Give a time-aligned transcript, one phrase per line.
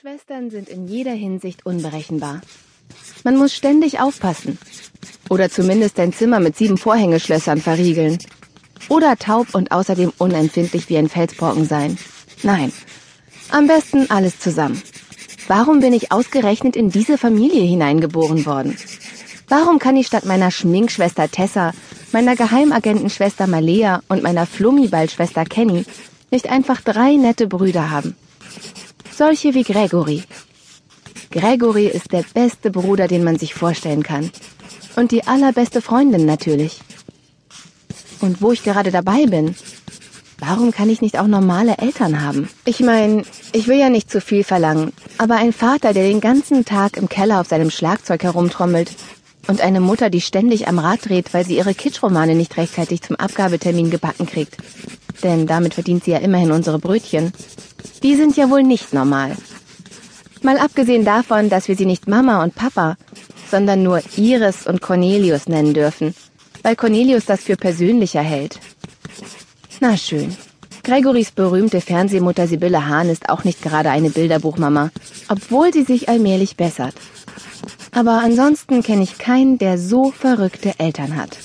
[0.00, 2.40] Schwestern sind in jeder Hinsicht unberechenbar.
[3.22, 4.56] Man muss ständig aufpassen.
[5.28, 8.16] Oder zumindest ein Zimmer mit sieben Vorhängeschlössern verriegeln.
[8.88, 11.98] Oder taub und außerdem unempfindlich wie ein Felsbrocken sein.
[12.42, 12.72] Nein,
[13.50, 14.82] am besten alles zusammen.
[15.48, 18.78] Warum bin ich ausgerechnet in diese Familie hineingeboren worden?
[19.48, 21.72] Warum kann ich statt meiner Schminkschwester Tessa,
[22.12, 25.84] meiner Geheimagentenschwester Malea und meiner Flummiballschwester Kenny
[26.30, 28.16] nicht einfach drei nette Brüder haben?
[29.20, 30.22] Solche wie Gregory.
[31.30, 34.30] Gregory ist der beste Bruder, den man sich vorstellen kann.
[34.96, 36.80] Und die allerbeste Freundin natürlich.
[38.22, 39.56] Und wo ich gerade dabei bin,
[40.38, 42.48] warum kann ich nicht auch normale Eltern haben?
[42.64, 46.64] Ich meine, ich will ja nicht zu viel verlangen, aber ein Vater, der den ganzen
[46.64, 48.90] Tag im Keller auf seinem Schlagzeug herumtrommelt
[49.48, 53.16] und eine Mutter, die ständig am Rad dreht, weil sie ihre Kitschromane nicht rechtzeitig zum
[53.16, 54.56] Abgabetermin gebacken kriegt.
[55.22, 57.34] Denn damit verdient sie ja immerhin unsere Brötchen.
[58.02, 59.36] Die sind ja wohl nicht normal.
[60.42, 62.96] Mal abgesehen davon, dass wir sie nicht Mama und Papa,
[63.50, 66.14] sondern nur Iris und Cornelius nennen dürfen,
[66.62, 68.58] weil Cornelius das für persönlicher hält.
[69.80, 70.36] Na schön.
[70.82, 74.90] Gregorys berühmte Fernsehmutter Sibylle Hahn ist auch nicht gerade eine Bilderbuchmama,
[75.28, 76.94] obwohl sie sich allmählich bessert.
[77.92, 81.36] Aber ansonsten kenne ich keinen, der so verrückte Eltern hat.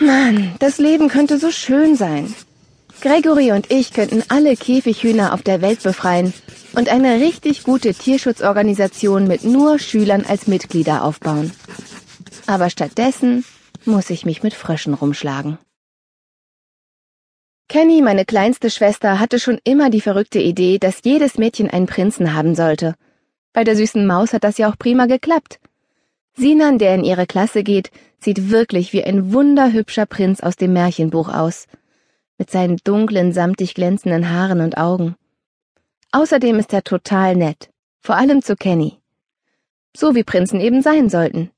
[0.00, 2.34] Mann, das Leben könnte so schön sein.
[3.02, 6.32] Gregory und ich könnten alle Käfighühner auf der Welt befreien
[6.76, 11.50] und eine richtig gute Tierschutzorganisation mit nur Schülern als Mitglieder aufbauen.
[12.46, 13.44] Aber stattdessen
[13.84, 15.58] muss ich mich mit Fröschen rumschlagen.
[17.68, 22.34] Kenny, meine kleinste Schwester, hatte schon immer die verrückte Idee, dass jedes Mädchen einen Prinzen
[22.34, 22.94] haben sollte.
[23.52, 25.58] Bei der süßen Maus hat das ja auch prima geklappt.
[26.36, 31.28] Sinan, der in ihre Klasse geht, sieht wirklich wie ein wunderhübscher Prinz aus dem Märchenbuch
[31.28, 31.66] aus
[32.42, 35.14] mit seinen dunklen, samtig glänzenden Haaren und Augen.
[36.10, 38.98] Außerdem ist er total nett, vor allem zu Kenny.
[39.96, 41.52] So wie Prinzen eben sein sollten.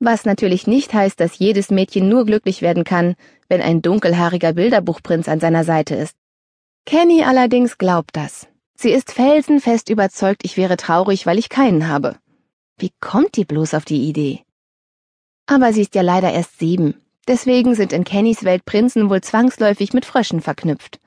[0.00, 3.16] Was natürlich nicht heißt, dass jedes Mädchen nur glücklich werden kann,
[3.50, 6.16] wenn ein dunkelhaariger Bilderbuchprinz an seiner Seite ist.
[6.86, 8.48] Kenny allerdings glaubt das.
[8.76, 12.16] Sie ist felsenfest überzeugt, ich wäre traurig, weil ich keinen habe.
[12.78, 14.40] Wie kommt die bloß auf die Idee?
[15.44, 16.94] Aber sie ist ja leider erst sieben.
[17.28, 20.98] Deswegen sind in Kennys Welt Prinzen wohl zwangsläufig mit Fröschen verknüpft.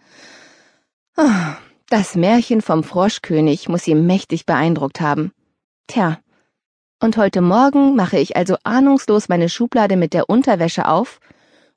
[1.18, 1.56] Oh,
[1.90, 5.34] das Märchen vom Froschkönig muss sie mächtig beeindruckt haben.
[5.88, 6.20] Tja,
[7.02, 11.20] und heute Morgen mache ich also ahnungslos meine Schublade mit der Unterwäsche auf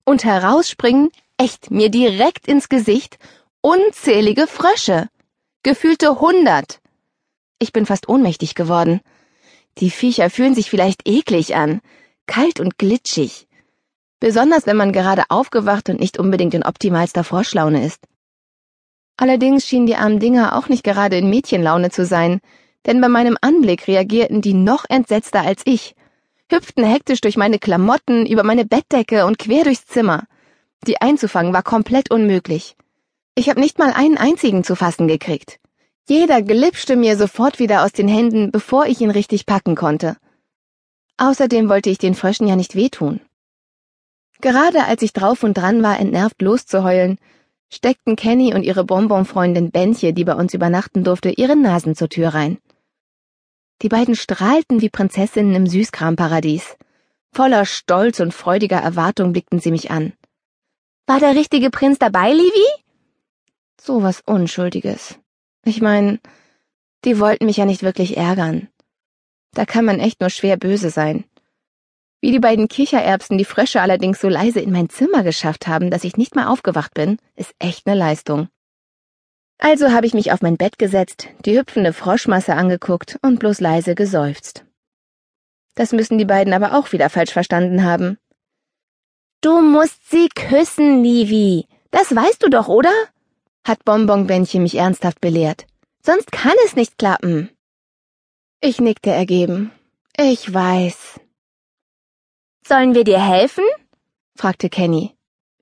[0.05, 3.19] und herausspringen, echt mir direkt ins Gesicht,
[3.63, 5.09] unzählige Frösche.
[5.63, 6.83] Gefühlte hundert.
[7.59, 9.01] Ich bin fast ohnmächtig geworden.
[9.79, 11.81] Die Viecher fühlen sich vielleicht eklig an,
[12.27, 13.47] kalt und glitschig
[14.25, 18.01] besonders wenn man gerade aufgewacht und nicht unbedingt in optimalster Vorschlaune ist.
[19.19, 22.41] Allerdings schienen die armen Dinger auch nicht gerade in Mädchenlaune zu sein,
[22.87, 25.95] denn bei meinem Anblick reagierten die noch entsetzter als ich,
[26.51, 30.25] hüpften hektisch durch meine Klamotten, über meine Bettdecke und quer durchs Zimmer.
[30.87, 32.77] Die einzufangen war komplett unmöglich.
[33.35, 35.61] Ich habe nicht mal einen einzigen zu fassen gekriegt.
[36.09, 40.17] Jeder glitschte mir sofort wieder aus den Händen, bevor ich ihn richtig packen konnte.
[41.19, 43.21] Außerdem wollte ich den Fröschen ja nicht wehtun.
[44.45, 47.17] Gerade als ich drauf und dran war, entnervt loszuheulen,
[47.73, 52.35] steckten Kenny und ihre Bonbonfreundin Bändche, die bei uns übernachten durfte, ihre Nasen zur Tür
[52.35, 52.59] rein.
[53.81, 56.77] Die beiden strahlten wie Prinzessinnen im Süßkramparadies.
[57.33, 60.13] Voller Stolz und freudiger Erwartung blickten sie mich an.
[61.07, 62.69] War der richtige Prinz dabei, Livi?
[63.81, 65.19] So was Unschuldiges.
[65.65, 66.21] Ich mein,
[67.07, 68.69] die wollten mich ja nicht wirklich ärgern.
[69.55, 71.25] Da kann man echt nur schwer böse sein.
[72.25, 76.05] Wie die beiden Kichererbsen die Frösche allerdings so leise in mein Zimmer geschafft haben, dass
[76.05, 78.49] ich nicht mal aufgewacht bin, ist echt ne Leistung.
[79.59, 83.95] Also habe ich mich auf mein Bett gesetzt, die hüpfende Froschmasse angeguckt und bloß leise
[83.95, 84.65] geseufzt.
[85.75, 88.17] Das müssen die beiden aber auch wieder falsch verstanden haben.
[89.43, 91.67] Du musst sie küssen, Livi.
[91.91, 92.95] Das weißt du doch, oder?
[93.67, 95.67] hat Bonbonbändchen mich ernsthaft belehrt.
[96.03, 97.51] Sonst kann es nicht klappen.
[98.63, 99.73] Ich nickte ergeben.
[100.17, 101.21] Ich weiß.
[102.67, 103.65] Sollen wir dir helfen?
[104.37, 105.15] fragte Kenny.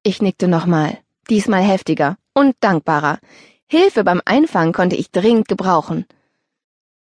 [0.04, 3.18] Ich nickte nochmal, diesmal heftiger und dankbarer.
[3.66, 6.06] Hilfe beim Einfangen konnte ich dringend gebrauchen.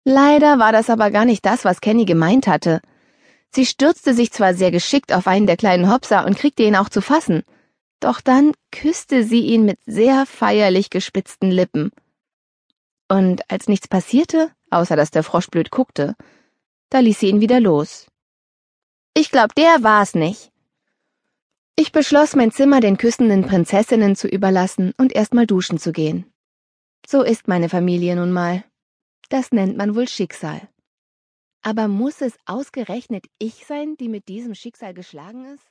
[0.04, 2.82] Leider war das aber gar nicht das, was Kenny gemeint hatte.
[3.50, 6.90] Sie stürzte sich zwar sehr geschickt auf einen der kleinen Hopser und kriegte ihn auch
[6.90, 7.42] zu fassen,
[7.98, 11.90] doch dann küsste sie ihn mit sehr feierlich gespitzten Lippen.
[13.08, 16.16] Und als nichts passierte, außer dass der Frosch blöd guckte,
[16.90, 18.08] da ließ sie ihn wieder los.
[19.18, 20.52] Ich glaub, der war's nicht.
[21.74, 26.30] Ich beschloss, mein Zimmer den küssenden Prinzessinnen zu überlassen und erstmal duschen zu gehen.
[27.06, 28.62] So ist meine Familie nun mal.
[29.30, 30.68] Das nennt man wohl Schicksal.
[31.62, 35.66] Aber muss es ausgerechnet ich sein, die mit diesem Schicksal geschlagen ist?